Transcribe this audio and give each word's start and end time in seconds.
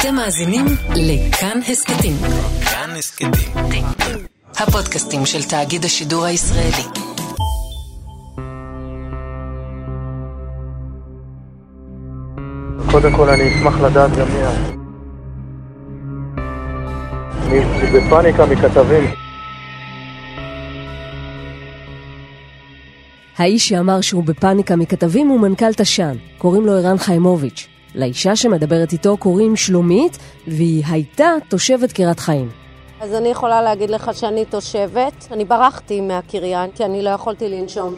אתם 0.00 0.14
מאזינים 0.14 0.66
לכאן 0.94 1.60
הסכתים. 1.68 2.16
כאן 2.64 2.90
הסכתים. 2.98 3.30
הפודקאסטים 4.56 5.26
של 5.26 5.42
תאגיד 5.42 5.84
השידור 5.84 6.24
הישראלי. 6.24 6.84
קודם 12.90 13.12
כל 13.16 13.28
אני 13.28 13.48
אשמח 13.48 13.80
לדעת 13.80 14.10
גם 14.16 14.26
מי. 14.28 14.42
אני 17.58 17.60
בפאניקה 17.92 18.46
מכתבים. 18.46 19.04
האיש 23.38 23.68
שאמר 23.68 24.00
שהוא 24.00 24.24
בפאניקה 24.24 24.76
מכתבים 24.76 25.28
הוא 25.28 25.40
מנכ"ל 25.40 25.72
תש"ן, 25.72 26.16
קוראים 26.38 26.66
לו 26.66 26.72
ערן 26.72 26.98
חיימוביץ'. 26.98 27.69
לאישה 27.94 28.36
שמדברת 28.36 28.92
איתו 28.92 29.16
קוראים 29.16 29.56
שלומית, 29.56 30.18
והיא 30.46 30.84
הייתה 30.90 31.30
תושבת 31.48 31.92
קריית 31.92 32.20
חיים. 32.20 32.48
אז 33.00 33.14
אני 33.14 33.28
יכולה 33.28 33.62
להגיד 33.62 33.90
לך 33.90 34.10
שאני 34.14 34.44
תושבת. 34.44 35.28
אני 35.32 35.44
ברחתי 35.44 36.00
מהקריה, 36.00 36.64
כי 36.74 36.84
אני 36.84 37.02
לא 37.02 37.10
יכולתי 37.10 37.48
לנשום. 37.48 37.94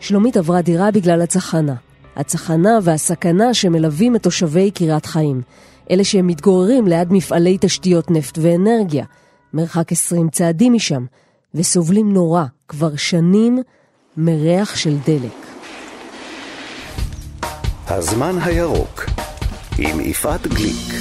שלומית 0.00 0.36
עברה 0.36 0.62
דירה 0.62 0.90
בגלל 0.90 1.22
הצחנה. 1.22 1.74
הצחנה 2.16 2.78
והסכנה 2.82 3.54
שמלווים 3.54 4.16
את 4.16 4.22
תושבי 4.22 4.70
קריית 4.70 5.06
חיים. 5.06 5.42
אלה 5.90 6.04
שהם 6.04 6.26
מתגוררים 6.26 6.86
ליד 6.86 7.12
מפעלי 7.12 7.58
תשתיות 7.60 8.10
נפט 8.10 8.38
ואנרגיה, 8.42 9.04
מרחק 9.52 9.92
20 9.92 10.28
צעדים 10.28 10.72
משם, 10.72 11.04
וסובלים 11.54 12.12
נורא, 12.12 12.44
כבר 12.68 12.96
שנים, 12.96 13.62
מריח 14.16 14.76
של 14.76 14.96
דלק. 15.06 15.46
הזמן 17.88 18.36
הירוק 18.44 19.04
עם 19.78 20.00
יפעת 20.00 20.46
גליק. 20.46 20.94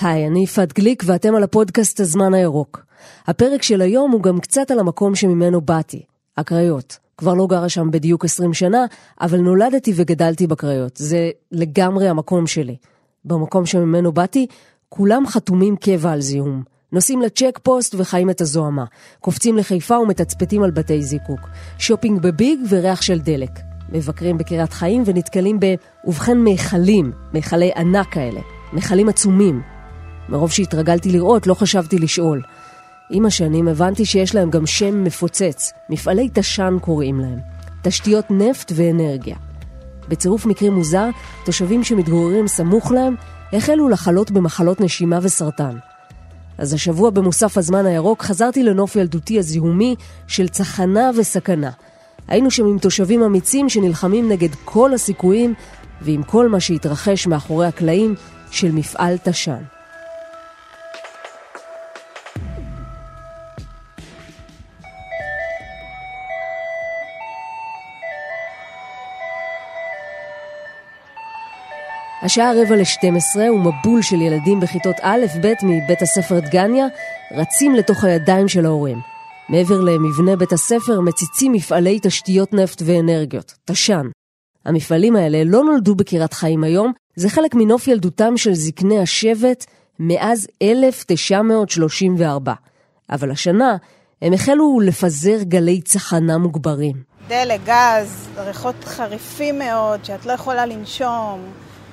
היי, 0.00 0.26
אני 0.26 0.42
יפעת 0.42 0.72
גליק 0.72 1.02
ואתם 1.06 1.34
על 1.34 1.42
הפודקאסט 1.42 2.00
הזמן 2.00 2.34
הירוק. 2.34 2.84
הפרק 3.26 3.62
של 3.62 3.80
היום 3.80 4.10
הוא 4.10 4.22
גם 4.22 4.40
קצת 4.40 4.70
על 4.70 4.78
המקום 4.78 5.14
שממנו 5.14 5.60
באתי, 5.60 6.02
הקריות. 6.36 6.98
כבר 7.18 7.34
לא 7.34 7.46
גרה 7.46 7.68
שם 7.68 7.90
בדיוק 7.90 8.24
20 8.24 8.54
שנה, 8.54 8.86
אבל 9.20 9.38
נולדתי 9.38 9.92
וגדלתי 9.96 10.46
בקריות. 10.46 10.96
זה 10.96 11.30
לגמרי 11.52 12.08
המקום 12.08 12.46
שלי. 12.46 12.76
במקום 13.24 13.66
שממנו 13.66 14.12
באתי, 14.12 14.46
כולם 14.88 15.26
חתומים 15.26 15.76
קבע 15.76 16.12
על 16.12 16.20
זיהום. 16.20 16.62
נוסעים 16.92 17.22
לצ'ק 17.22 17.58
פוסט 17.62 17.94
וחיים 17.98 18.30
את 18.30 18.40
הזוהמה. 18.40 18.84
קופצים 19.20 19.56
לחיפה 19.56 19.98
ומתצפתים 19.98 20.62
על 20.62 20.70
בתי 20.70 21.02
זיקוק. 21.02 21.40
שופינג 21.78 22.22
בביג 22.22 22.60
וריח 22.68 23.02
של 23.02 23.18
דלק. 23.18 23.73
מבקרים 23.88 24.38
בקריית 24.38 24.72
חיים 24.72 25.02
ונתקלים 25.06 25.60
ב... 25.60 25.74
ובכן 26.04 26.38
מיכלים, 26.38 27.12
מיכלי 27.32 27.70
ענק 27.76 28.08
כאלה. 28.12 28.40
מיכלים 28.72 29.08
עצומים. 29.08 29.62
מרוב 30.28 30.50
שהתרגלתי 30.50 31.12
לראות, 31.12 31.46
לא 31.46 31.54
חשבתי 31.54 31.98
לשאול. 31.98 32.42
עם 33.10 33.26
השנים 33.26 33.68
הבנתי 33.68 34.04
שיש 34.04 34.34
להם 34.34 34.50
גם 34.50 34.66
שם 34.66 35.04
מפוצץ, 35.04 35.72
מפעלי 35.90 36.28
תש"ן 36.32 36.76
קוראים 36.80 37.20
להם, 37.20 37.38
תשתיות 37.82 38.24
נפט 38.30 38.72
ואנרגיה. 38.74 39.36
בצירוף 40.08 40.46
מקרים 40.46 40.72
מוזר, 40.72 41.08
תושבים 41.44 41.84
שמתגוררים 41.84 42.48
סמוך 42.48 42.92
להם 42.92 43.14
החלו 43.52 43.88
לחלות 43.88 44.30
במחלות 44.30 44.80
נשימה 44.80 45.18
וסרטן. 45.22 45.76
אז 46.58 46.72
השבוע 46.72 47.10
במוסף 47.10 47.58
הזמן 47.58 47.86
הירוק 47.86 48.22
חזרתי 48.22 48.62
לנוף 48.62 48.96
ילדותי 48.96 49.38
הזיהומי 49.38 49.96
של 50.26 50.48
צחנה 50.48 51.10
וסכנה. 51.16 51.70
היינו 52.28 52.50
שם 52.50 52.66
עם 52.66 52.78
תושבים 52.78 53.22
אמיצים 53.22 53.68
שנלחמים 53.68 54.28
נגד 54.28 54.54
כל 54.64 54.94
הסיכויים 54.94 55.54
ועם 56.00 56.22
כל 56.22 56.48
מה 56.48 56.60
שהתרחש 56.60 57.26
מאחורי 57.26 57.66
הקלעים 57.66 58.14
של 58.50 58.72
מפעל 58.72 59.18
תש"ן. 59.18 59.62
השעה 72.22 72.52
רבע 72.52 72.76
לשתים 72.76 73.16
עשרה 73.16 73.52
ומבול 73.52 74.02
של 74.02 74.20
ילדים 74.20 74.60
בכיתות 74.60 74.96
א'-ב' 75.02 75.52
מבית 75.62 76.02
הספר 76.02 76.40
דגניה 76.40 76.86
רצים 77.32 77.74
לתוך 77.74 78.04
הידיים 78.04 78.48
של 78.48 78.66
ההורים. 78.66 79.13
מעבר 79.48 79.80
למבנה 79.80 80.36
בית 80.36 80.52
הספר 80.52 81.00
מציצים 81.00 81.52
מפעלי 81.52 81.98
תשתיות 82.02 82.52
נפט 82.52 82.82
ואנרגיות, 82.84 83.54
תש"ן. 83.64 84.06
המפעלים 84.64 85.16
האלה 85.16 85.44
לא 85.44 85.64
נולדו 85.64 85.94
בקריית 85.94 86.32
חיים 86.32 86.64
היום, 86.64 86.92
זה 87.16 87.28
חלק 87.28 87.54
מנוף 87.54 87.88
ילדותם 87.88 88.36
של 88.36 88.54
זקני 88.54 89.00
השבט 89.00 89.64
מאז 89.98 90.46
1934. 90.62 92.52
אבל 93.10 93.30
השנה 93.30 93.76
הם 94.22 94.32
החלו 94.32 94.80
לפזר 94.80 95.42
גלי 95.42 95.80
צחנה 95.80 96.38
מוגברים. 96.38 96.96
דלק, 97.28 97.60
גז, 97.64 98.28
ריחות 98.36 98.84
חריפים 98.84 99.58
מאוד, 99.58 100.04
שאת 100.04 100.26
לא 100.26 100.32
יכולה 100.32 100.66
לנשום. 100.66 101.52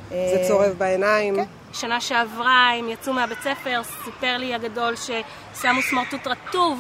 זה 0.10 0.46
צורב 0.48 0.74
בעיניים. 0.78 1.36
כן. 1.36 1.44
שנה 1.74 2.02
שעברה 2.02 2.72
הם 2.80 2.90
יצאו 2.90 3.14
מהבית 3.14 3.38
ספר, 3.42 3.82
סיפר 4.04 4.38
לי 4.38 4.54
הגדול 4.54 4.96
ששמו 4.96 5.82
סמרטוט 5.90 6.28
רטוב 6.28 6.80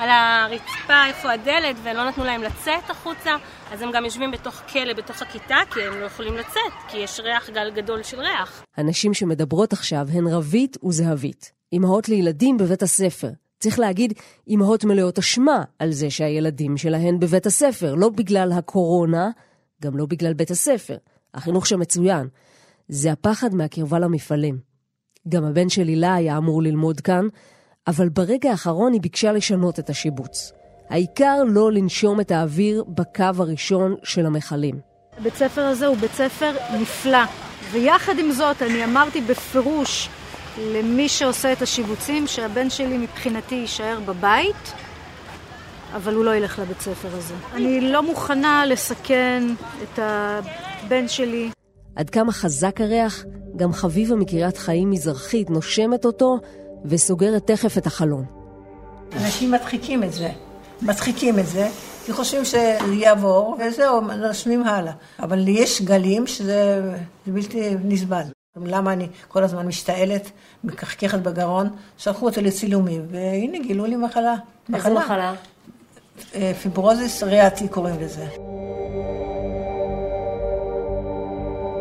על 0.00 0.08
הרצפה 0.10 1.06
איפה 1.06 1.32
הדלת 1.32 1.76
ולא 1.82 2.08
נתנו 2.08 2.24
להם 2.24 2.42
לצאת 2.42 2.90
החוצה 2.90 3.30
אז 3.72 3.82
הם 3.82 3.90
גם 3.94 4.04
יושבים 4.04 4.30
בתוך 4.30 4.54
כלא 4.54 4.92
בתוך 4.92 5.22
הכיתה 5.22 5.56
כי 5.74 5.82
הם 5.82 6.00
לא 6.00 6.04
יכולים 6.04 6.36
לצאת 6.36 6.72
כי 6.88 6.98
יש 6.98 7.20
ריח 7.20 7.50
גל 7.50 7.70
גדול 7.70 8.02
של 8.02 8.20
ריח. 8.20 8.64
הנשים 8.76 9.14
שמדברות 9.14 9.72
עכשיו 9.72 10.06
הן 10.12 10.26
רבית 10.26 10.76
וזהבית, 10.84 11.52
אמהות 11.72 12.08
לילדים 12.08 12.56
בבית 12.56 12.82
הספר. 12.82 13.28
צריך 13.58 13.78
להגיד, 13.78 14.12
אמהות 14.48 14.84
מלאות 14.84 15.18
אשמה 15.18 15.62
על 15.78 15.92
זה 15.92 16.10
שהילדים 16.10 16.76
שלהן 16.76 17.20
בבית 17.20 17.46
הספר, 17.46 17.94
לא 17.94 18.08
בגלל 18.08 18.52
הקורונה, 18.52 19.30
גם 19.82 19.96
לא 19.96 20.06
בגלל 20.06 20.32
בית 20.32 20.50
הספר. 20.50 20.96
החינוך 21.34 21.66
שם 21.66 21.80
מצוין. 21.80 22.28
זה 22.88 23.12
הפחד 23.12 23.54
מהקרבה 23.54 23.98
למפעלים. 23.98 24.58
גם 25.28 25.44
הבן 25.44 25.68
של 25.68 25.88
הילה 25.88 26.14
היה 26.14 26.36
אמור 26.36 26.62
ללמוד 26.62 27.00
כאן, 27.00 27.26
אבל 27.90 28.08
ברגע 28.08 28.50
האחרון 28.50 28.92
היא 28.92 29.00
ביקשה 29.00 29.32
לשנות 29.32 29.78
את 29.78 29.90
השיבוץ. 29.90 30.52
העיקר 30.90 31.36
לא 31.46 31.72
לנשום 31.72 32.20
את 32.20 32.30
האוויר 32.30 32.84
בקו 32.88 33.24
הראשון 33.38 33.94
של 34.02 34.26
המכלים. 34.26 34.80
הבית 35.18 35.34
ספר 35.34 35.60
הזה 35.60 35.86
הוא 35.86 35.96
בית 35.96 36.12
ספר 36.12 36.52
נפלא, 36.80 37.24
ויחד 37.72 38.18
עם 38.18 38.32
זאת 38.32 38.62
אני 38.62 38.84
אמרתי 38.84 39.20
בפירוש 39.20 40.08
למי 40.58 41.08
שעושה 41.08 41.52
את 41.52 41.62
השיבוצים 41.62 42.26
שהבן 42.26 42.70
שלי 42.70 42.98
מבחינתי 42.98 43.54
יישאר 43.54 43.98
בבית, 44.06 44.72
אבל 45.96 46.14
הוא 46.14 46.24
לא 46.24 46.34
ילך 46.34 46.58
לבית 46.58 46.80
ספר 46.80 47.08
הזה. 47.12 47.34
אני 47.54 47.80
לא 47.80 48.02
מוכנה 48.02 48.66
לסכן 48.66 49.42
את 49.82 49.98
הבן 49.98 51.08
שלי. 51.08 51.50
עד 51.96 52.10
כמה 52.10 52.32
חזק 52.32 52.80
הריח, 52.80 53.24
גם 53.56 53.72
חביבה 53.72 54.16
מקריית 54.16 54.56
חיים 54.56 54.90
מזרחית 54.90 55.50
נושמת 55.50 56.04
אותו 56.04 56.38
וסוגרת 56.84 57.46
תכף 57.46 57.78
את 57.78 57.86
החלון. 57.86 58.24
אנשים 59.16 59.50
מדחיקים 59.50 60.04
את 60.04 60.12
זה, 60.12 60.30
מדחיקים 60.82 61.38
את 61.38 61.46
זה, 61.46 61.68
כי 62.06 62.12
חושבים 62.12 62.44
שזה 62.44 62.78
יעבור, 62.92 63.56
וזהו, 63.60 64.00
נושמים 64.00 64.62
הלאה. 64.64 64.92
אבל 65.20 65.48
יש 65.48 65.82
גלים 65.82 66.26
שזה 66.26 66.82
בלתי 67.26 67.74
נסבל. 67.84 68.22
למה 68.56 68.92
אני 68.92 69.08
כל 69.28 69.44
הזמן 69.44 69.66
משתעלת, 69.66 70.30
מקחקחת 70.64 71.18
בגרון? 71.18 71.68
שלחו 71.98 72.26
אותי 72.26 72.40
לצילומים, 72.40 73.06
והנה 73.10 73.58
גילו 73.58 73.84
לי 73.84 73.96
מחלה. 73.96 74.34
איזה 74.74 74.90
מחלה? 74.90 75.34
פיברוזיס 76.62 77.22
ריאטי 77.22 77.68
קוראים 77.68 78.00
לזה. 78.00 78.26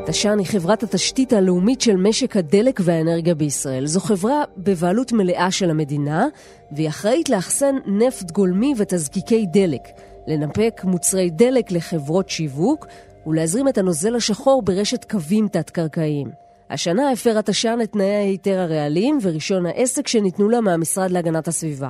תש"ן 0.10 0.40
היא 0.40 0.48
חברת 0.48 0.84
התשתית 0.84 1.34
הלאומית 1.34 1.82
של 1.82 1.96
משק 1.96 2.38
הדלק 2.38 2.80
והאנרגיה 2.84 3.36
בישראל. 3.36 3.86
זו 3.86 4.00
חברה 4.00 4.44
בבעלות 4.58 5.12
מלאה 5.12 5.52
של 5.52 5.70
המדינה, 5.70 6.26
והיא 6.72 6.90
אחראית 6.90 7.30
לאחסן 7.30 7.76
נפט 7.86 8.32
גולמי 8.32 8.74
ותזקיקי 8.78 9.46
דלק, 9.54 9.82
לנפק 10.28 10.82
מוצרי 10.84 11.30
דלק 11.30 11.72
לחברות 11.72 12.30
שיווק 12.30 12.86
ולהזרים 13.28 13.68
את 13.68 13.78
הנוזל 13.78 14.16
השחור 14.16 14.62
ברשת 14.62 15.06
קווים 15.12 15.48
תת-קרקעיים. 15.48 16.28
השנה 16.70 17.12
הפרה 17.12 17.42
תש"ן 17.42 17.80
את 17.84 17.92
תנאי 17.92 18.16
ההיתר 18.16 18.60
הריאליים 18.60 19.18
ורישיון 19.22 19.66
העסק 19.66 20.08
שניתנו 20.08 20.50
לה 20.50 20.62
מהמשרד 20.62 21.12
להגנת 21.12 21.48
הסביבה. 21.48 21.90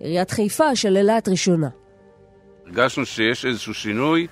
עיריית 0.00 0.30
חיפה 0.30 0.76
שללה 0.76 1.18
את 1.18 1.28
רישיונה. 1.28 1.68
הרגשנו 2.66 3.06
שיש 3.06 3.46
איזשהו 3.46 3.74
שינוי 3.74 4.26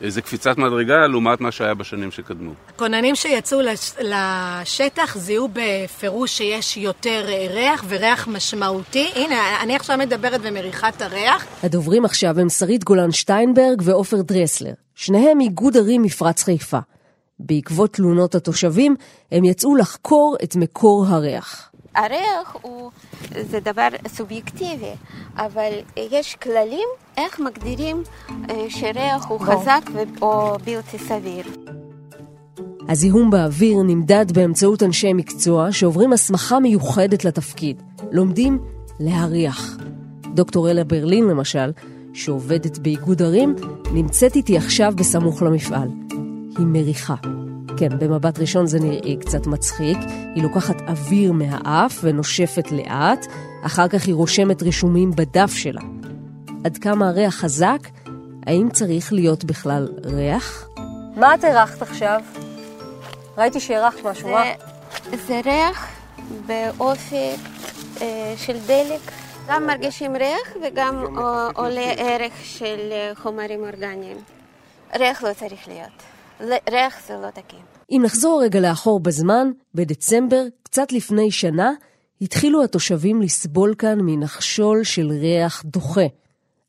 איזה 0.00 0.22
קפיצת 0.22 0.58
מדרגה 0.58 1.06
לעומת 1.06 1.40
מה 1.40 1.52
שהיה 1.52 1.74
בשנים 1.74 2.10
שקדמו. 2.10 2.52
כוננים 2.76 3.14
שיצאו 3.14 3.60
לשטח 4.00 5.16
זיהו 5.18 5.48
בפירוש 5.52 6.36
שיש 6.36 6.76
יותר 6.76 7.26
ריח 7.50 7.84
וריח 7.88 8.28
משמעותי. 8.28 9.10
הנה, 9.14 9.62
אני 9.62 9.76
עכשיו 9.76 9.98
מדברת 9.98 10.40
ומריחה 10.42 10.88
את 10.88 11.02
הריח. 11.02 11.46
הדוברים 11.62 12.04
עכשיו 12.04 12.40
הם 12.40 12.48
שרית 12.48 12.84
גולן 12.84 13.12
שטיינברג 13.12 13.82
ועופר 13.84 14.22
דרסלר, 14.22 14.72
שניהם 14.94 15.40
איגוד 15.40 15.76
ערים 15.76 16.02
מפרץ 16.02 16.42
חיפה. 16.42 16.78
בעקבות 17.38 17.92
תלונות 17.92 18.34
התושבים, 18.34 18.96
הם 19.32 19.44
יצאו 19.44 19.76
לחקור 19.76 20.36
את 20.44 20.56
מקור 20.56 21.06
הריח. 21.08 21.70
הריח 21.94 22.56
הוא, 22.62 22.90
זה 23.50 23.60
דבר 23.60 23.88
סובייקטיבי, 24.08 24.92
אבל 25.36 25.70
יש 25.96 26.36
כללים 26.42 26.88
איך 27.16 27.40
מגדירים 27.40 28.02
אה, 28.50 28.66
שריח 28.68 29.26
הוא 29.28 29.40
חזק 29.40 29.90
או 30.22 30.56
בלתי 30.64 30.98
סביר. 30.98 31.44
הזיהום 32.88 33.30
באוויר 33.30 33.76
נמדד 33.82 34.32
באמצעות 34.32 34.82
אנשי 34.82 35.12
מקצוע 35.12 35.72
שעוברים 35.72 36.12
הסמכה 36.12 36.60
מיוחדת 36.60 37.24
לתפקיד. 37.24 37.82
לומדים 38.12 38.58
להריח. 39.00 39.76
דוקטור 40.34 40.70
אלה 40.70 40.84
ברלין 40.84 41.24
למשל, 41.24 41.70
שעובדת 42.12 42.78
באיגוד 42.78 43.22
ערים, 43.22 43.56
נמצאת 43.92 44.36
איתי 44.36 44.56
עכשיו 44.56 44.92
בסמוך 44.96 45.42
למפעל. 45.42 46.05
היא 46.58 46.66
מריחה. 46.66 47.14
כן, 47.76 47.98
במבט 47.98 48.38
ראשון 48.38 48.66
זה 48.66 48.80
נראה 48.80 49.16
קצת 49.20 49.46
מצחיק. 49.46 49.98
היא 50.34 50.42
לוקחת 50.42 50.76
אוויר 50.88 51.32
מהאף 51.32 51.98
ונושפת 52.02 52.72
לאט, 52.72 53.26
אחר 53.62 53.88
כך 53.88 54.06
היא 54.06 54.14
רושמת 54.14 54.62
רישומים 54.62 55.10
בדף 55.10 55.52
שלה. 55.54 55.80
עד 56.64 56.78
כמה 56.78 57.08
הריח 57.08 57.34
חזק? 57.34 57.78
האם 58.46 58.68
צריך 58.72 59.12
להיות 59.12 59.44
בכלל 59.44 59.88
ריח? 60.04 60.68
מה 61.16 61.34
את 61.34 61.44
הרחת 61.44 61.82
עכשיו? 61.82 62.20
ראיתי 63.38 63.60
שהרחת 63.60 64.04
משהו, 64.04 64.28
מה? 64.30 64.44
זה 65.26 65.40
ריח 65.44 65.88
באופי 66.46 67.30
אה, 68.00 68.34
של 68.36 68.56
דלק. 68.66 69.00
גם 69.48 69.66
מרגישים 69.66 70.16
ריח 70.16 70.56
וגם 70.62 71.16
עולה 71.54 71.92
ערך 71.96 72.32
של 72.42 72.88
אה, 72.92 73.12
חומרים 73.14 73.60
אורגניים. 73.60 74.16
ריח 74.98 75.22
לא 75.22 75.32
צריך 75.32 75.68
להיות. 75.68 76.15
ריח 76.70 77.06
זה 77.06 77.14
לא 77.22 77.30
תקין. 77.30 77.60
אם 77.90 78.00
נחזור 78.04 78.42
רגע 78.42 78.60
לאחור 78.60 79.00
בזמן, 79.00 79.50
בדצמבר, 79.74 80.42
קצת 80.62 80.92
לפני 80.92 81.30
שנה, 81.30 81.72
התחילו 82.20 82.64
התושבים 82.64 83.22
לסבול 83.22 83.74
כאן 83.78 83.98
מנחשול 84.00 84.84
של 84.84 85.08
ריח 85.10 85.62
דוחה. 85.64 86.06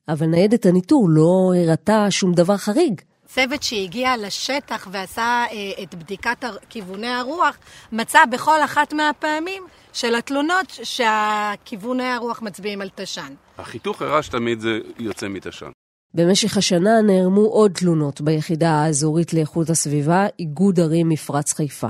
אבל 0.09 0.27
ניידת 0.27 0.65
הניטור 0.65 1.09
לא 1.09 1.53
הראתה 1.55 2.11
שום 2.11 2.33
דבר 2.33 2.57
חריג. 2.57 3.01
צוות 3.27 3.63
שהגיע 3.63 4.17
לשטח 4.17 4.87
ועשה 4.91 5.45
אה, 5.51 5.83
את 5.83 5.95
בדיקת 5.95 6.45
כיווני 6.69 7.07
הרוח, 7.07 7.57
מצא 7.91 8.25
בכל 8.25 8.63
אחת 8.63 8.93
מהפעמים 8.93 9.63
של 9.93 10.15
התלונות 10.15 10.65
שהכיווני 10.83 12.03
הרוח 12.03 12.41
מצביעים 12.41 12.81
על 12.81 12.89
תש"ן. 12.95 13.33
החיתוך 13.57 14.01
הראה 14.01 14.23
שתמיד 14.23 14.59
זה 14.59 14.79
יוצא 14.99 15.27
מתש"ן. 15.27 15.69
במשך 16.17 16.57
השנה 16.57 17.01
נערמו 17.01 17.41
עוד 17.41 17.71
תלונות 17.71 18.21
ביחידה 18.21 18.71
האזורית 18.71 19.33
לאיכות 19.33 19.69
הסביבה, 19.69 20.25
איגוד 20.39 20.79
ערים 20.79 21.09
מפרץ 21.09 21.53
חיפה. 21.53 21.87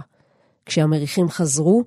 כשהמריחים 0.66 1.30
חזרו, 1.30 1.84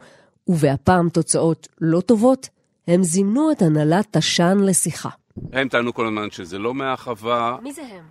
ובהפעם 0.49 1.09
תוצאות 1.09 1.69
לא 1.81 2.01
טובות, 2.01 2.49
הם 2.89 3.03
זימנו 3.03 3.53
את 3.53 3.63
הנהלת 3.63 4.17
תש"ן 4.17 4.59
לשיחה. 4.59 5.09
הם 5.53 5.69
טענו 5.69 5.95
כל 5.95 6.07
הזמן 6.07 6.31
שזה 6.31 6.59
לא 6.59 6.75
מהחווה. 6.75 7.57
מי 7.63 7.73
זה 7.73 7.83
הם? 7.83 8.05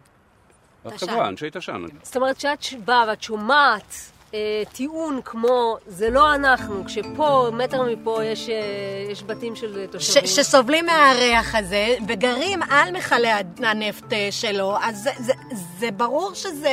החברה, 0.86 1.28
אנשי 1.30 1.48
תש"ן. 1.52 1.82
זאת 2.04 2.16
אומרת 2.16 2.40
שאת 2.40 2.60
באה 2.86 3.08
ואת 3.08 3.22
שומעת 3.22 3.94
אה, 4.34 4.64
טיעון 4.74 5.20
כמו 5.26 5.78
זה 5.88 6.10
לא 6.10 6.36
אנחנו, 6.36 6.86
כשפה, 6.86 7.50
מטר 7.54 7.84
מפה, 7.84 8.24
יש, 8.24 8.50
אה, 8.50 8.56
יש 9.12 9.24
בתים 9.24 9.56
של 9.56 9.86
תושבים. 9.92 10.28
ש, 10.28 10.36
שסובלים 10.40 10.86
מהריח 10.86 11.56
הזה 11.56 11.96
וגרים 12.08 12.60
על 12.70 12.92
מכלי 12.92 13.28
הנפט 13.58 14.14
אה, 14.14 14.28
שלו, 14.32 14.76
אז 14.82 15.04
זה, 15.04 15.10
זה, 15.20 15.34
זה 15.80 15.92
ברור 15.92 16.34
שזה, 16.34 16.70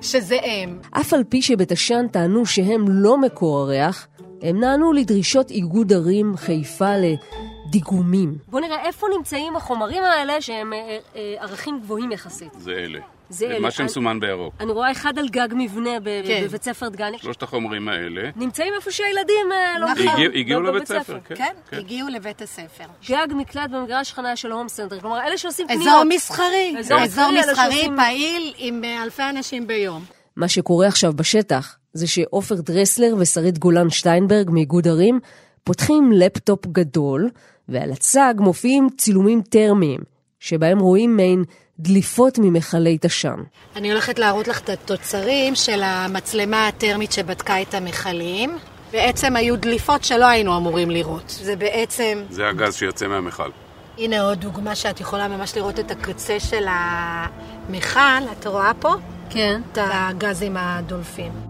שזה 0.00 0.38
הם. 0.42 0.78
אף 0.90 1.12
על 1.12 1.24
פי 1.24 1.42
שבתש"ן 1.42 2.08
טענו 2.08 2.46
שהם 2.46 2.84
לא 2.88 3.18
מקור 3.18 3.58
הריח, 3.58 4.06
הם 4.42 4.60
נענו 4.60 4.92
לדרישות 4.92 5.50
איגוד 5.50 5.92
ערים 5.92 6.36
חיפה 6.36 6.92
לדיגומים. 6.96 8.38
בוא 8.48 8.60
נראה 8.60 8.86
איפה 8.86 9.06
נמצאים 9.16 9.56
החומרים 9.56 10.02
האלה 10.02 10.40
שהם 10.40 10.72
אה, 10.72 10.98
אה, 11.16 11.34
ערכים 11.38 11.80
גבוהים 11.80 12.12
יחסית. 12.12 12.52
זה 12.58 12.70
אלה. 12.70 12.98
זה 13.30 13.58
מה 13.60 13.70
שמסומן 13.70 14.20
בירוק. 14.20 14.54
אני 14.60 14.72
רואה 14.72 14.92
אחד 14.92 15.18
על 15.18 15.28
גג 15.28 15.48
מבנה 15.56 15.90
כן. 16.04 16.44
בבית 16.44 16.62
ספר 16.62 16.88
דגני. 16.88 17.18
שלושת 17.18 17.42
החומרים 17.42 17.88
האלה. 17.88 18.30
נמצאים 18.36 18.74
איפה 18.76 18.90
שהילדים 18.90 19.52
אה, 19.52 19.78
לא 19.78 19.86
נכון. 19.92 20.22
הגיעו 20.34 20.60
לבית 20.60 20.88
ספר, 20.88 21.18
כן. 21.24 21.34
כן, 21.34 21.44
כן. 21.70 21.76
הגיעו 21.76 22.08
לבית 22.08 22.42
הספר. 22.42 22.84
גג 23.08 23.26
מקלט 23.30 23.70
במגרש 23.70 24.12
חניה 24.12 24.36
של 24.36 24.52
הום 24.52 24.68
סנטר. 24.68 25.00
כלומר, 25.00 25.20
אלה 25.20 25.38
שעושים 25.38 25.66
קניות. 25.66 25.82
אזור 25.82 26.04
מסחרי. 26.08 26.74
אזור 26.78 27.30
מסחרי 27.38 27.88
פעיל 27.96 28.54
עם 28.56 28.84
אה, 28.84 29.02
אלפי 29.02 29.22
אנשים 29.30 29.66
ביום. 29.66 30.04
מה 30.36 30.48
שקורה 30.48 30.86
עכשיו 30.86 31.12
בשטח 31.12 31.76
זה 31.92 32.06
שעופר 32.06 32.54
דרסלר 32.54 33.14
ושרית 33.18 33.58
גולן 33.58 33.90
שטיינברג 33.90 34.50
מאיגוד 34.50 34.88
ערים 34.88 35.20
פותחים 35.64 36.12
לפטופ 36.12 36.66
גדול, 36.66 37.30
ועל 37.68 37.92
הצג 37.92 38.34
מופיעים 38.38 38.88
צילומים 38.96 39.42
טרמיים, 39.42 40.00
שבהם 40.40 40.78
רואים 40.78 41.16
מעין 41.16 41.44
דליפות 41.80 42.38
ממכלי 42.38 42.98
תש"ן. 43.00 43.42
אני 43.76 43.90
הולכת 43.90 44.18
להראות 44.18 44.48
לך 44.48 44.60
את 44.60 44.68
התוצרים 44.68 45.54
של 45.54 45.82
המצלמה 45.82 46.68
הטרמית 46.68 47.12
שבדקה 47.12 47.62
את 47.62 47.74
המכלים. 47.74 48.58
בעצם 48.92 49.36
היו 49.36 49.56
דליפות 49.56 50.04
שלא 50.04 50.24
היינו 50.24 50.56
אמורים 50.56 50.90
לראות. 50.90 51.28
זה 51.28 51.56
בעצם... 51.56 52.22
זה 52.30 52.48
הגז 52.48 52.74
שיוצא 52.74 53.06
מהמכל. 53.06 53.50
הנה 53.98 54.20
עוד 54.20 54.40
דוגמה 54.40 54.74
שאת 54.74 55.00
יכולה 55.00 55.28
ממש 55.28 55.56
לראות 55.56 55.78
את 55.78 55.90
הקצה 55.90 56.40
של 56.40 56.64
המכל, 56.68 58.00
את 58.32 58.46
רואה 58.46 58.72
פה? 58.80 58.94
כן. 59.30 59.60
את 59.72 59.78
הגזים 59.82 60.56
הדולפים. 60.56 61.47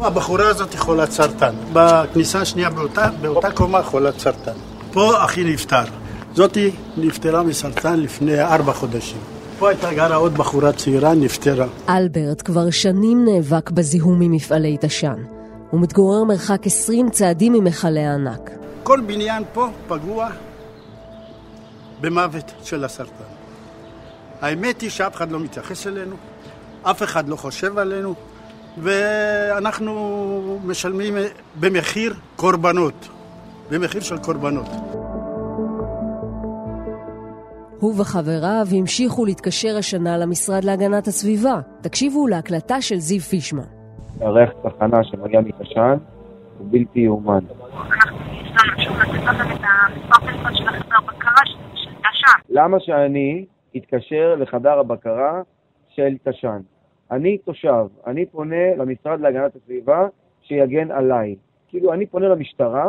הבחורה 0.00 0.48
הזאת 0.48 0.72
היא 0.72 0.80
חולת 0.80 1.10
סרטן. 1.10 1.54
בכניסה 1.72 2.40
השנייה 2.40 2.70
באותה, 2.70 3.08
באותה 3.20 3.50
קומה 3.50 3.82
חולת 3.82 4.18
סרטן. 4.18 4.52
פה 4.92 5.24
אחי 5.24 5.44
נפטר. 5.44 5.84
זאתי 6.34 6.70
נפטרה 6.96 7.42
מסרטן 7.42 8.00
לפני 8.00 8.42
ארבע 8.42 8.72
חודשים. 8.72 9.18
פה 9.58 9.68
הייתה 9.68 9.94
גרה 9.94 10.16
עוד 10.16 10.34
בחורה 10.34 10.72
צעירה, 10.72 11.14
נפטרה. 11.14 11.66
אלברט 11.88 12.42
כבר 12.44 12.70
שנים 12.70 13.24
נאבק 13.24 13.70
בזיהום 13.70 14.18
ממפעלי 14.18 14.76
תש"ן. 14.80 15.22
הוא 15.70 15.80
מתגורר 15.80 16.24
מרחק 16.24 16.66
20 16.66 17.10
צעדים 17.10 17.52
ממכלי 17.52 18.04
הענק. 18.04 18.50
כל 18.82 19.00
בניין 19.06 19.42
פה 19.52 19.68
פגוע 19.88 20.28
במוות 22.00 22.52
של 22.64 22.84
הסרטן. 22.84 23.24
האמת 24.40 24.80
היא 24.80 24.90
שאף 24.90 25.16
אחד 25.16 25.32
לא 25.32 25.40
מתייחס 25.40 25.86
אלינו, 25.86 26.16
אף 26.82 27.02
אחד 27.02 27.28
לא 27.28 27.36
חושב 27.36 27.78
עלינו, 27.78 28.14
ואנחנו 28.78 29.92
משלמים 30.64 31.14
במחיר 31.60 32.14
קורבנות, 32.36 33.08
במחיר 33.70 34.00
של 34.00 34.18
קורבנות. 34.18 34.68
הוא 37.80 38.00
וחבריו 38.00 38.66
המשיכו 38.78 39.24
להתקשר 39.24 39.76
השנה 39.78 40.18
למשרד 40.18 40.64
להגנת 40.64 41.06
הסביבה. 41.06 41.60
תקשיבו 41.80 42.26
להקלטה 42.26 42.80
של 42.80 42.96
זיו 42.96 43.20
פישמן. 43.20 43.62
הריח 44.20 44.50
צחנה 44.62 45.04
שמגיע 45.04 45.40
מתש"ן 45.40 45.96
הוא 46.58 46.66
בלתי 46.70 47.00
יאומן. 47.00 47.44
למה 52.48 52.80
שאני 52.80 53.44
אתקשר 53.76 54.34
לחדר 54.38 54.78
הבקרה 54.78 55.42
של 55.88 56.14
תש"ן? 56.24 56.60
אני 57.10 57.38
תושב, 57.38 57.86
אני 58.06 58.26
פונה 58.26 58.74
למשרד 58.76 59.20
להגנת 59.20 59.56
הסביבה 59.56 60.08
שיגן 60.42 60.90
עליי. 60.90 61.34
כאילו, 61.68 61.92
אני 61.92 62.06
פונה 62.06 62.28
למשטרה, 62.28 62.86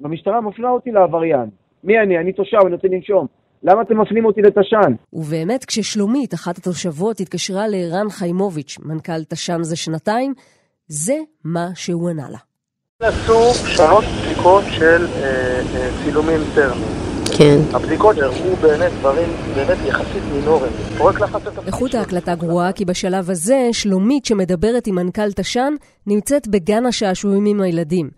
והמשטרה 0.00 0.40
מפנה 0.40 0.70
אותי 0.70 0.90
לעבריין. 0.90 1.50
מי 1.84 1.98
אני? 1.98 2.18
אני 2.18 2.32
תושב, 2.32 2.56
אני 2.66 2.74
רוצה 2.74 2.88
לנשום. 2.88 3.26
למה 3.62 3.82
אתם 3.82 4.00
מפנים 4.00 4.24
אותי 4.24 4.42
לתש"ן? 4.42 4.92
ובאמת, 5.12 5.64
כששלומית, 5.64 6.34
אחת 6.34 6.58
התושבות, 6.58 7.20
התקשרה 7.20 7.68
לערן 7.68 8.10
חיימוביץ', 8.10 8.78
מנכ"ל 8.84 9.24
תש"ן 9.24 9.62
זה 9.62 9.76
שנתיים, 9.76 10.34
זה 10.88 11.16
מה 11.44 11.68
שהוא 11.74 12.10
ענה 12.10 12.30
לה. 12.30 12.38
עשו 13.00 13.54
שלוש 13.54 14.04
בדיקות 14.04 14.64
של 14.70 15.06
אה, 15.06 15.60
אה, 15.76 15.90
צילומים 16.04 16.40
טרמיים. 16.54 17.05
כן. 17.38 17.58
הבדיקות 17.72 18.16
הראו 18.18 18.56
באמת 18.60 18.92
דברים 18.98 19.28
באמת 19.54 19.78
יחסית 19.86 20.22
מינוריים. 20.32 20.72
רק 21.00 21.20
לחסר 21.20 21.48
את 21.48 21.66
איכות 21.66 21.94
ההקלטה 21.94 22.34
גרועה 22.34 22.72
כי 22.72 22.84
בשלב 22.84 23.30
הזה 23.30 23.68
שלומית 23.72 24.24
שמדברת 24.24 24.86
עם 24.86 24.94
מנכ"ל 24.94 25.32
תש"ן 25.32 25.74
נמצאת 26.06 26.48
בגן 26.48 26.86
השעשועים 26.86 27.44
עם 27.44 27.60
הילדים. 27.60 28.10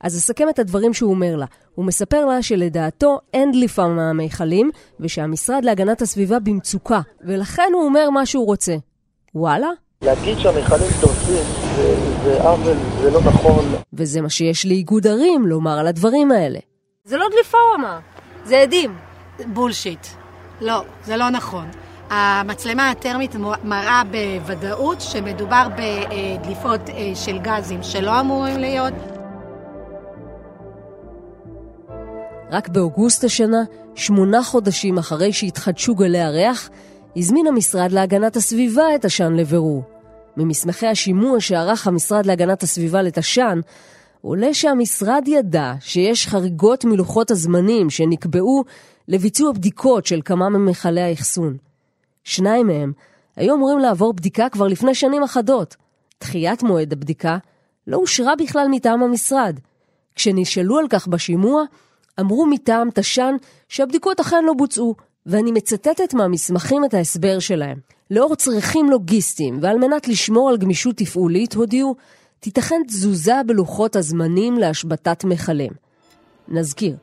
אז 0.00 0.18
אסכם 0.18 0.48
את 0.48 0.58
הדברים 0.58 0.94
שהוא 0.94 1.10
אומר 1.10 1.36
לה. 1.36 1.46
הוא 1.74 1.84
מספר 1.84 2.24
לה 2.24 2.42
שלדעתו 2.42 3.18
אין 3.34 3.52
דליפה 3.52 3.88
מהמיכלים 3.88 4.70
ושהמשרד 5.00 5.64
להגנת 5.64 6.02
הסביבה 6.02 6.38
במצוקה, 6.38 7.00
ולכן 7.24 7.70
הוא 7.74 7.84
אומר 7.84 8.10
מה 8.10 8.26
שהוא 8.26 8.46
רוצה. 8.46 8.76
וואלה? 9.34 9.68
להגיד 10.02 10.38
שהמיכלים 10.38 10.90
דורסים 11.00 11.44
זה 12.24 12.42
עוול, 12.42 12.76
זה 13.02 13.10
לא 13.10 13.20
נכון. 13.20 13.64
וזה 13.92 14.20
מה 14.20 14.30
שיש 14.30 14.66
לאיגוד 14.66 15.06
ערים 15.06 15.46
לומר 15.46 15.78
על 15.78 15.86
הדברים 15.86 16.32
האלה. 16.32 16.58
זה 17.04 17.16
לא 17.16 17.26
דליפה, 17.32 17.58
הוא 17.58 17.76
אמר. 17.80 17.98
זה 18.46 18.60
עדים. 18.60 18.94
בולשיט. 19.46 20.06
לא, 20.60 20.82
זה 21.04 21.16
לא 21.16 21.30
נכון. 21.30 21.64
המצלמה 22.10 22.90
הטרמית 22.90 23.34
מראה 23.64 24.02
בוודאות 24.10 25.00
שמדובר 25.00 25.68
בדליפות 25.76 26.80
אה, 26.88 27.12
של 27.14 27.38
גזים 27.38 27.82
שלא 27.82 28.20
אמורים 28.20 28.58
להיות. 28.58 28.94
רק 32.50 32.68
באוגוסט 32.68 33.24
השנה, 33.24 33.62
שמונה 33.94 34.42
חודשים 34.42 34.98
אחרי 34.98 35.32
שהתחדשו 35.32 35.94
גלי 35.94 36.20
הריח, 36.20 36.68
הזמין 37.16 37.46
המשרד 37.46 37.92
להגנת 37.92 38.36
הסביבה 38.36 38.94
את 38.94 39.04
עשן 39.04 39.32
לבירור. 39.32 39.82
ממסמכי 40.36 40.86
השימוע 40.86 41.40
שערך 41.40 41.86
המשרד 41.86 42.26
להגנת 42.26 42.62
הסביבה 42.62 43.02
לתש"ן, 43.02 43.60
עולה 44.26 44.54
שהמשרד 44.54 45.24
ידע 45.26 45.72
שיש 45.80 46.26
חריגות 46.26 46.84
מלוחות 46.84 47.30
הזמנים 47.30 47.90
שנקבעו 47.90 48.64
לביצוע 49.08 49.52
בדיקות 49.52 50.06
של 50.06 50.20
כמה 50.24 50.48
ממכלי 50.48 51.00
האחסון. 51.00 51.56
שניים 52.24 52.66
מהם 52.66 52.92
היו 53.36 53.54
אמורים 53.54 53.78
לעבור 53.78 54.12
בדיקה 54.12 54.48
כבר 54.48 54.66
לפני 54.66 54.94
שנים 54.94 55.22
אחדות. 55.22 55.76
דחיית 56.20 56.62
מועד 56.62 56.92
הבדיקה 56.92 57.38
לא 57.86 57.96
אושרה 57.96 58.36
בכלל 58.36 58.66
מטעם 58.70 59.02
המשרד. 59.02 59.60
כשנשאלו 60.14 60.78
על 60.78 60.88
כך 60.88 61.08
בשימוע, 61.08 61.62
אמרו 62.20 62.46
מטעם 62.46 62.88
תש"ן 62.94 63.34
שהבדיקות 63.68 64.20
אכן 64.20 64.44
לא 64.44 64.52
בוצעו, 64.52 64.94
ואני 65.26 65.52
מצטטת 65.52 66.14
מהמסמכים 66.14 66.84
את 66.84 66.94
ההסבר 66.94 67.38
שלהם. 67.38 67.78
לאור 68.10 68.34
צרכים 68.34 68.90
לוגיסטיים 68.90 69.58
ועל 69.60 69.78
מנת 69.78 70.08
לשמור 70.08 70.48
על 70.48 70.56
גמישות 70.56 70.96
תפעולית, 70.96 71.54
הודיעו, 71.54 71.94
תיתכן 72.46 72.82
תזוזה 72.88 73.34
בלוחות 73.46 73.96
הזמנים 73.96 74.58
להשבתת 74.58 75.24
מכלים. 75.24 75.72
נזכיר, 76.48 76.96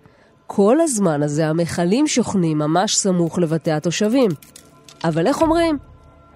כל 0.48 0.82
הזמן 0.82 1.24
הזה 1.24 1.48
המכלים 1.48 2.08
שוכנים 2.08 2.58
ממש 2.58 2.96
סמוך 2.96 3.40
לבתי 3.40 3.72
התושבים. 3.72 4.32
אבל 5.04 5.28
איך 5.28 5.42
אומרים? 5.42 5.78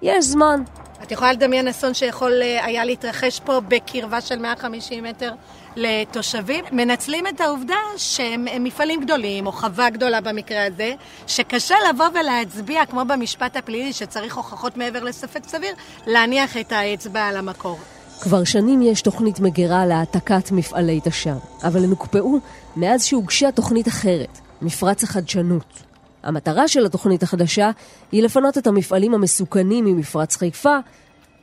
יש 0.02 0.24
זמן. 0.24 0.62
את 1.02 1.12
יכולה 1.12 1.32
לדמיין 1.32 1.68
אסון 1.68 1.94
שיכול 1.94 2.32
אה, 2.42 2.64
היה 2.64 2.84
להתרחש 2.84 3.40
פה 3.40 3.60
בקרבה 3.60 4.20
של 4.20 4.38
150 4.38 5.04
מטר 5.04 5.32
לתושבים. 5.76 6.64
מנצלים 6.72 7.26
את 7.26 7.40
העובדה 7.40 7.78
שהם 7.96 8.46
מפעלים 8.60 9.00
גדולים, 9.00 9.46
או 9.46 9.52
חווה 9.52 9.90
גדולה 9.90 10.20
במקרה 10.20 10.66
הזה, 10.66 10.94
שקשה 11.26 11.76
לבוא 11.90 12.06
ולהצביע, 12.14 12.86
כמו 12.86 13.04
במשפט 13.04 13.56
הפלילי, 13.56 13.92
שצריך 13.92 14.36
הוכחות 14.36 14.76
מעבר 14.76 15.04
לספק 15.04 15.44
סביר, 15.46 15.74
להניח 16.06 16.56
את 16.56 16.72
האצבע 16.72 17.20
על 17.26 17.36
המקור. 17.36 17.78
כבר 18.20 18.44
שנים 18.44 18.82
יש 18.82 19.02
תוכנית 19.02 19.40
מגירה 19.40 19.86
להעתקת 19.86 20.52
מפעלי 20.52 21.00
תש"ן, 21.04 21.36
אבל 21.64 21.84
הם 21.84 21.90
הוקפאו 21.90 22.38
מאז 22.76 23.04
שהוגשה 23.04 23.52
תוכנית 23.52 23.88
אחרת, 23.88 24.38
מפרץ 24.62 25.04
החדשנות. 25.04 25.82
המטרה 26.22 26.68
של 26.68 26.86
התוכנית 26.86 27.22
החדשה 27.22 27.70
היא 28.12 28.22
לפנות 28.22 28.58
את 28.58 28.66
המפעלים 28.66 29.14
המסוכנים 29.14 29.84
ממפרץ 29.84 30.36
חיפה, 30.36 30.78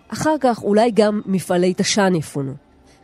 אחר 0.07 0.35
כך 0.41 0.63
אולי 0.63 0.91
גם 0.91 1.21
מפעלי 1.25 1.73
תש"ן 1.77 2.15
יפונו. 2.15 2.53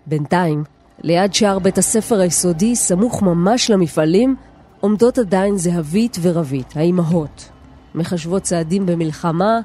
בינתיים, 0.06 0.64
ליד 1.02 1.34
שער 1.34 1.60
בית 1.60 1.78
הספר 1.78 2.20
היסודי, 2.20 2.76
סמוך 2.76 3.22
ממש 3.22 3.70
למפעלים, 3.70 4.36
עומדות 4.80 5.18
עדיין 5.18 5.58
זהבית 5.58 6.18
ורבית, 6.22 6.78
האימהות, 6.78 7.50
מחשבות 7.96 8.44
צעדים 8.44 8.86
במלחמה 8.86 9.60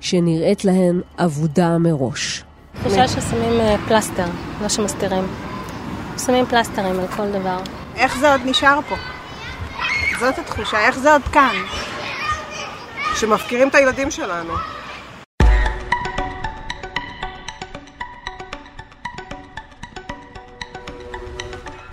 שנראית 0.00 0.64
להן 0.64 1.00
אבודה 1.18 1.78
מראש. 1.78 2.44
תחושה 2.80 3.08
ששמים 3.08 3.60
אה, 3.60 3.76
פלסטר, 3.88 4.26
לא 4.62 4.68
שמסתירים. 4.68 5.26
שמים 6.26 6.46
פלסטרים 6.46 7.00
על 7.00 7.06
כל 7.16 7.30
דבר. 7.30 7.58
איך 7.96 8.18
זה 8.18 8.32
עוד 8.32 8.40
נשאר 8.44 8.78
פה? 8.88 8.96
זאת 10.20 10.38
התחושה, 10.38 10.86
איך 10.86 10.98
זה 10.98 11.12
עוד 11.12 11.22
כאן? 11.32 11.54
שמפקירים 13.14 13.68
את 13.68 13.74
הילדים 13.74 14.10
שלנו. 14.10 14.54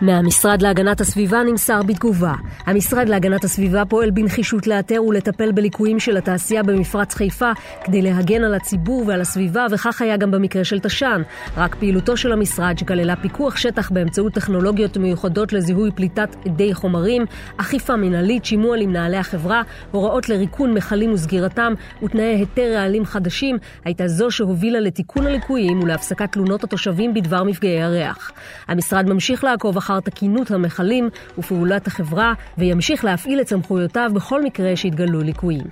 מהמשרד 0.05 0.61
להגנת 0.61 1.01
הסביבה 1.01 1.43
נמסר 1.43 1.81
בתגובה. 1.83 2.33
המשרד 2.65 3.09
להגנת 3.09 3.43
הסביבה 3.43 3.85
פועל 3.85 4.11
בנחישות 4.11 4.67
לאתר 4.67 5.03
ולטפל 5.03 5.51
בליקויים 5.51 5.99
של 5.99 6.17
התעשייה 6.17 6.63
במפרץ 6.63 7.13
חיפה 7.13 7.51
כדי 7.83 8.01
להגן 8.01 8.43
על 8.43 8.55
הציבור 8.55 9.03
ועל 9.07 9.21
הסביבה, 9.21 9.65
וכך 9.71 10.01
היה 10.01 10.17
גם 10.17 10.31
במקרה 10.31 10.63
של 10.63 10.79
תש"ן. 10.79 11.21
רק 11.57 11.75
פעילותו 11.75 12.17
של 12.17 12.31
המשרד, 12.31 12.77
שכללה 12.77 13.15
פיקוח 13.15 13.55
שטח 13.55 13.91
באמצעות 13.91 14.33
טכנולוגיות 14.33 14.97
מיוחדות 14.97 15.53
לזיהוי 15.53 15.91
פליטת 15.91 16.35
אדי 16.47 16.73
חומרים, 16.73 17.25
אכיפה 17.57 17.95
מנהלית, 17.95 18.45
שימוע 18.45 18.77
למנהלי 18.77 19.17
החברה, 19.17 19.61
הוראות 19.91 20.29
לריקון 20.29 20.73
מכלים 20.73 21.13
וסגירתם 21.13 21.73
ותנאי 22.03 22.23
היתר 22.23 22.73
רעלים 22.75 23.05
חדשים, 23.05 23.57
הייתה 23.85 24.07
זו 24.07 24.31
שהובילה 24.31 24.79
לתיקון 24.79 25.27
הליקויים 25.27 25.83
ולהפסקת 25.83 26.31
תלונות 26.31 26.63
התושבים 26.63 27.13
בדבר 27.13 27.43
מפגעי 27.43 27.81
הריח. 27.81 28.31
המשרד 28.67 29.09
ממשיך 29.09 29.43
לעקוב 29.43 29.77
אחר 29.95 29.99
תקינות 29.99 30.51
המכלים 30.51 31.09
ופעולת 31.37 31.87
החברה, 31.87 32.33
וימשיך 32.57 33.05
להפעיל 33.05 33.41
את 33.41 33.47
סמכויותיו 33.47 34.11
בכל 34.13 34.43
מקרה 34.43 34.75
שיתגלו 34.75 35.21
ליקויים. 35.21 35.65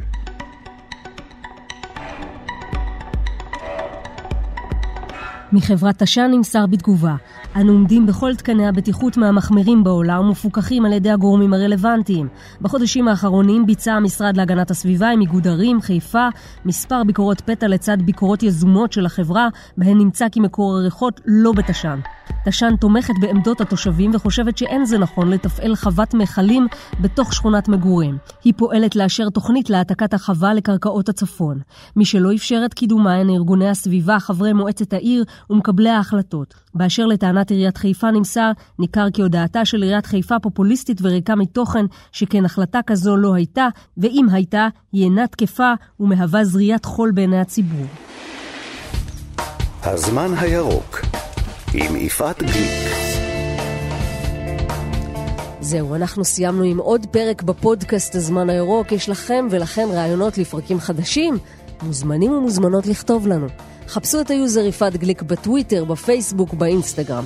מחברת 5.54 6.04
תש"ן 6.04 6.32
נמסר 6.32 6.66
בתגובה 6.66 7.16
אנו 7.56 7.72
עומדים 7.72 8.06
בכל 8.06 8.36
תקני 8.36 8.68
הבטיחות 8.68 9.18
מהמחמירים 9.18 9.84
בעולם 9.84 10.26
ומפוקחים 10.26 10.86
על 10.86 10.94
ידי 10.94 11.12
הגורמים 11.12 11.54
הרלוונטיים. 11.54 12.28
בחודשים 12.62 13.08
האחרונים 13.08 13.66
ביצע 13.66 13.94
המשרד 13.94 14.38
להגנת 14.38 14.72
הסביבה 14.72 15.10
עם 15.10 15.22
איגוד 15.22 15.48
ערים, 15.48 15.82
חיפה, 15.82 16.28
מספר 16.66 17.04
ביקורות 17.04 17.42
פתע 17.42 17.68
לצד 17.68 17.98
ביקורות 18.02 18.44
יזומות 18.44 18.92
של 18.92 19.06
החברה, 19.06 19.48
בהן 19.78 19.98
נמצא 19.98 20.30
כי 20.30 20.40
מקור 20.40 20.78
הריחות 20.78 21.22
לא 21.26 21.52
בתש"ן. 21.52 22.00
תש"ן 22.46 22.76
תומכת 22.76 23.14
בעמדות 23.22 23.62
התושבים 23.62 24.12
וחושבת 24.14 24.58
שאין 24.58 24.86
זה 24.86 24.98
נכון 24.98 25.30
לתפעל 25.30 25.76
חוות 25.76 26.14
מכלים 26.14 26.68
בתוך 27.02 27.34
שכונת 27.34 27.68
מגורים. 27.68 28.18
היא 28.44 28.54
פועלת 28.58 28.96
לאשר 28.96 29.30
תוכנית 29.30 29.70
להעתקת 29.70 30.14
החווה 30.14 30.54
לקרקעות 30.54 31.10
הצפון. 31.10 31.60
מי 31.96 32.06
שלא 32.06 32.36
אפשר 32.36 32.62
את 32.66 32.74
קידומה 32.74 33.14
הן 33.14 33.30
ארגוני 33.30 33.70
הסביבה, 33.70 34.20
חברי 34.20 34.54
מועצת 34.54 34.94
העיר 34.94 35.24
ומקבלי 35.50 35.90
ההחלטות. 35.90 36.63
באשר 36.76 37.06
לטענת 37.06 37.52
עיריית 37.52 37.78
חיפה 37.78 38.12
נמסר, 38.12 38.52
ניכר 38.80 39.10
כי 39.14 39.22
הודעתה 39.22 39.66
של 39.66 39.82
עיריית 39.82 40.06
חיפה 40.06 40.40
פופוליסטית 40.40 40.98
וריקה 41.02 41.36
מתוכן, 41.36 41.86
שכן 42.12 42.46
החלטה 42.46 42.80
כזו 42.88 43.18
לא 43.18 43.34
הייתה, 43.34 43.68
ואם 43.98 44.26
הייתה, 44.32 44.68
היא 44.92 45.04
אינה 45.04 45.28
תקפה 45.28 45.74
ומהווה 46.00 46.46
זריית 46.46 46.86
חול 46.86 47.12
בעיני 47.12 47.40
הציבור. 47.40 47.86
הזמן 49.84 50.32
הירוק 50.40 51.02
עם 51.74 51.96
יפעת 51.96 52.44
גליק. 52.44 52.94
זהו, 55.62 55.96
אנחנו 55.96 56.26
סיימנו 56.26 56.64
עם 56.64 56.78
עוד 56.78 57.06
פרק 57.12 57.44
בפודקאסט 57.44 58.16
הזמן 58.16 58.50
הירוק. 58.50 58.92
יש 58.92 59.10
לכם 59.10 59.48
ולכן 59.52 59.88
רעיונות 59.92 60.38
לפרקים 60.38 60.80
חדשים? 60.80 61.38
מוזמנים 61.82 62.32
ומוזמנות 62.32 62.88
לכתוב 62.88 63.28
לנו. 63.28 63.48
חפשו 63.88 64.22
את 64.22 64.30
ה 64.30 64.37
user 64.37 64.66
יפעת 64.66 64.98
גליק 64.98 65.22
בטוויטר, 65.22 65.84
בפייסבוק, 65.84 66.54
באינסטגרם. 66.54 67.26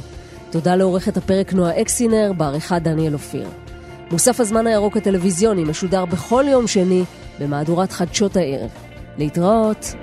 תודה 0.52 0.76
לעורכת 0.76 1.18
הפרק 1.18 1.54
נועה 1.54 1.82
אקסינר, 1.82 2.32
בעריכה 2.38 2.80
דניאל 2.80 3.14
אופיר. 3.14 3.50
מוסף 4.12 4.40
הזמן 4.40 4.68
הירוק 4.68 4.98
הטלוויזיוני 4.98 5.64
משודר 5.64 6.06
בכל 6.06 6.46
יום 6.48 6.68
שני 6.68 7.04
במהדורת 7.40 7.92
חדשות 7.92 8.36
הערב. 8.38 8.70
להתראות. 9.18 9.96